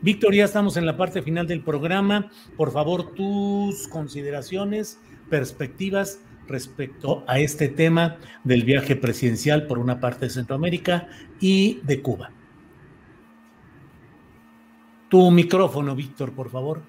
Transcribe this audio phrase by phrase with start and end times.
[0.00, 2.30] Víctor, ya estamos en la parte final del programa.
[2.56, 10.26] Por favor, tus consideraciones, perspectivas respecto a este tema del viaje presidencial por una parte
[10.26, 11.08] de Centroamérica
[11.40, 12.30] y de Cuba.
[15.08, 16.82] Tu micrófono, Víctor, por favor.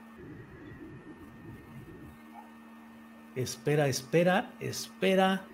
[3.36, 5.46] Espera, espera, espera.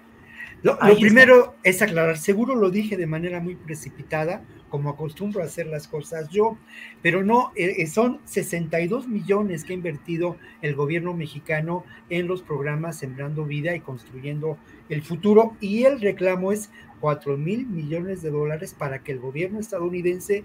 [0.62, 4.44] Lo, lo primero es aclarar, seguro lo dije de manera muy precipitada,
[4.76, 6.58] como acostumbro a hacer las cosas yo,
[7.02, 12.98] pero no, eh, son 62 millones que ha invertido el gobierno mexicano en los programas
[12.98, 14.58] Sembrando Vida y Construyendo
[14.90, 19.62] el Futuro, y el reclamo es 4 mil millones de dólares para que el gobierno
[19.62, 20.44] estadounidense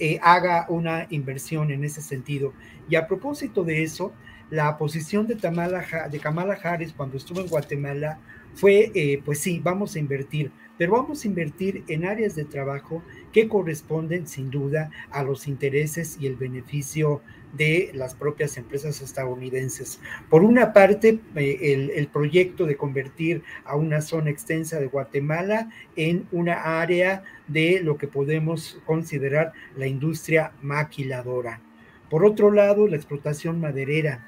[0.00, 2.54] eh, haga una inversión en ese sentido.
[2.90, 4.12] Y a propósito de eso,
[4.50, 8.18] la posición de, Tamala, de Kamala Harris cuando estuvo en Guatemala
[8.54, 13.02] fue, eh, pues sí, vamos a invertir, pero vamos a invertir en áreas de trabajo
[13.32, 17.20] que corresponden sin duda a los intereses y el beneficio
[17.52, 20.00] de las propias empresas estadounidenses.
[20.28, 25.70] Por una parte, eh, el, el, proyecto de convertir a una zona extensa de Guatemala
[25.96, 31.60] en una área de lo que podemos considerar la industria maquiladora.
[32.10, 34.24] Por otro lado, la explotación maderera.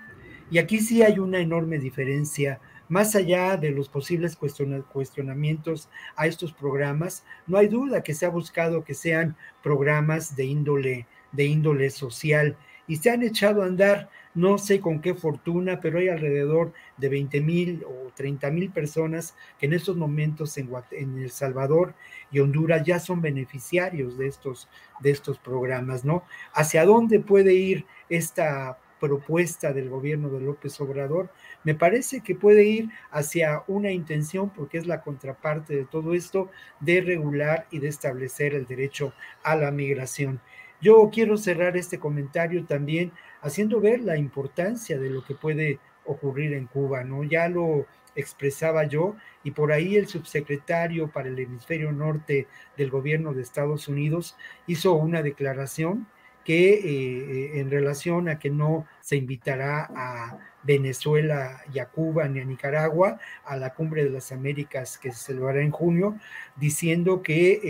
[0.51, 6.53] Y aquí sí hay una enorme diferencia más allá de los posibles cuestionamientos a estos
[6.53, 11.89] programas, no hay duda que se ha buscado que sean programas de índole, de índole
[11.91, 12.57] social
[12.89, 17.09] y se han echado a andar, no sé con qué fortuna, pero hay alrededor de
[17.09, 20.69] 20 mil o 30 mil personas que en estos momentos en,
[21.17, 21.95] El Salvador
[22.33, 24.69] y Honduras ya son beneficiarios de estos,
[24.99, 26.25] de estos programas, ¿no?
[26.53, 31.31] ¿Hacia dónde puede ir esta propuesta del gobierno de López Obrador,
[31.65, 36.51] me parece que puede ir hacia una intención, porque es la contraparte de todo esto,
[36.79, 39.13] de regular y de establecer el derecho
[39.43, 40.41] a la migración.
[40.81, 43.13] Yo quiero cerrar este comentario también
[43.43, 47.23] haciendo ver la importancia de lo que puede ocurrir en Cuba, ¿no?
[47.25, 53.33] Ya lo expresaba yo y por ahí el subsecretario para el hemisferio norte del gobierno
[53.33, 56.07] de Estados Unidos hizo una declaración
[56.45, 62.41] que eh, en relación a que no se invitará a Venezuela y a Cuba ni
[62.41, 66.19] a Nicaragua a la cumbre de las Américas que se celebrará en junio,
[66.57, 67.61] diciendo que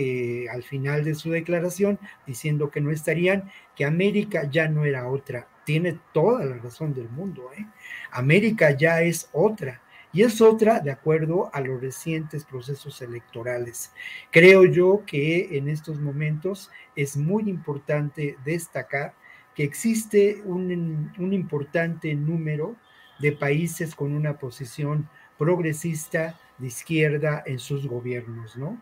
[0.43, 5.07] eh, al final de su declaración, diciendo que no estarían, que América ya no era
[5.07, 5.47] otra.
[5.65, 7.49] Tiene toda la razón del mundo.
[7.57, 7.65] ¿eh?
[8.11, 9.81] América ya es otra
[10.13, 13.91] y es otra de acuerdo a los recientes procesos electorales.
[14.29, 19.13] Creo yo que en estos momentos es muy importante destacar
[19.55, 22.75] que existe un, un importante número
[23.19, 25.07] de países con una posición
[25.37, 28.81] progresista de izquierda en sus gobiernos, ¿no?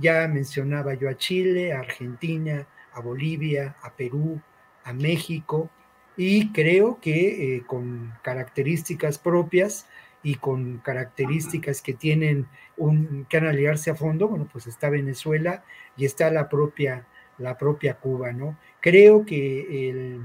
[0.00, 4.40] Ya mencionaba yo a Chile, a Argentina, a Bolivia, a Perú,
[4.84, 5.70] a México,
[6.16, 9.86] y creo que eh, con características propias
[10.28, 12.46] y con características que tienen
[12.76, 15.64] un, que analizarse a fondo, bueno, pues está Venezuela
[15.96, 17.06] y está la propia,
[17.38, 18.58] la propia Cuba, ¿no?
[18.80, 20.20] Creo que el,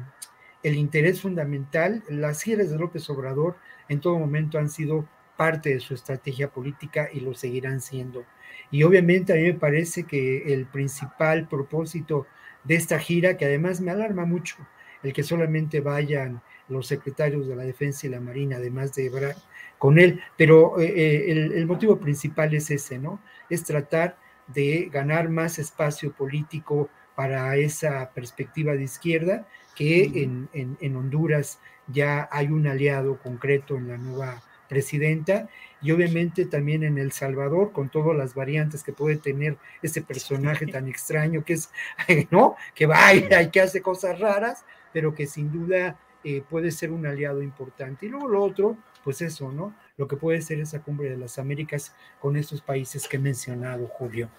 [0.61, 3.55] el interés fundamental, las giras de López Obrador
[3.87, 5.07] en todo momento han sido
[5.37, 8.25] parte de su estrategia política y lo seguirán siendo.
[8.71, 12.27] Y obviamente a mí me parece que el principal propósito
[12.65, 14.57] de esta gira, que además me alarma mucho,
[15.03, 19.37] el que solamente vayan los secretarios de la Defensa y la Marina, además de Ebrard,
[19.77, 23.19] con él, pero eh, eh, el, el, motivo principal es ese, ¿no?
[23.49, 24.17] Es tratar
[24.47, 29.45] de ganar más espacio político para esa perspectiva de izquierda,
[29.75, 35.49] que en, en, Honduras ya hay un aliado concreto en la nueva presidenta
[35.81, 40.65] y obviamente también en El Salvador con todas las variantes que puede tener ese personaje
[40.67, 41.69] tan extraño que es,
[42.31, 42.55] ¿no?
[42.73, 44.63] Que baila y que hace cosas raras,
[44.93, 48.05] pero que sin duda eh, puede ser un aliado importante.
[48.05, 49.75] Y luego lo otro, pues eso, ¿no?
[49.97, 53.87] Lo que puede ser esa cumbre de las Américas con estos países que he mencionado,
[53.87, 54.29] Julio.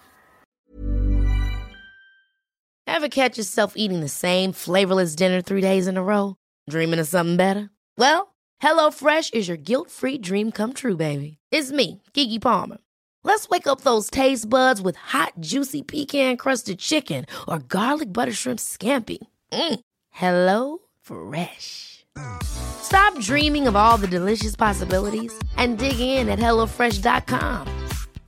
[2.87, 6.37] Ever catch yourself eating the same flavorless dinner three days in a row?
[6.69, 7.69] Dreaming of something better?
[7.97, 11.37] Well, HelloFresh is your guilt-free dream come true, baby.
[11.51, 12.77] It's me, Kiki Palmer.
[13.23, 18.59] Let's wake up those taste buds with hot, juicy pecan-crusted chicken or garlic butter shrimp
[18.59, 19.17] scampi.
[19.51, 19.79] Mm.
[20.15, 22.05] Hello Fresh.
[22.41, 27.67] Stop dreaming of all the delicious possibilities and dig in at HelloFresh.com.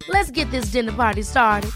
[0.09, 1.71] Let's get this dinner party started.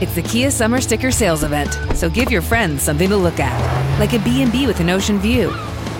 [0.00, 3.98] It's the Kia Summer Sticker Sales Event, so give your friends something to look at,
[3.98, 5.50] like a B&B with an ocean view,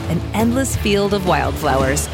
[0.09, 2.09] an endless field of wildflowers,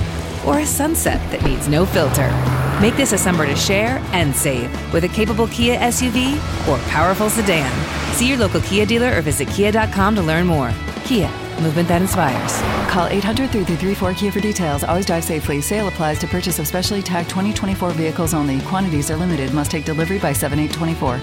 [0.46, 2.55] or a sunset that needs no filter.
[2.80, 6.36] Make this a summer to share and save with a capable Kia SUV
[6.68, 7.70] or powerful sedan.
[8.12, 10.70] See your local Kia dealer or visit kia.com to learn more.
[11.04, 11.30] Kia,
[11.62, 12.60] movement that inspires.
[12.92, 14.84] Call 800 334 Kia for details.
[14.84, 15.62] Always drive safely.
[15.62, 18.60] Sale applies to purchase of specially tagged 2024 vehicles only.
[18.60, 19.54] Quantities are limited.
[19.54, 21.18] Must take delivery by 7824.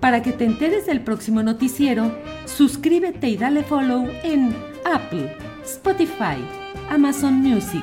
[0.00, 2.12] Para que te enteres del próximo noticiero,
[2.44, 4.54] suscríbete y dale follow en
[4.84, 5.34] Apple,
[5.64, 6.36] Spotify,
[6.88, 7.82] Amazon Music,